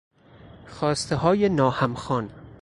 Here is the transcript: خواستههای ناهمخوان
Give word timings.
خواستههای 0.67 1.49
ناهمخوان 1.49 2.29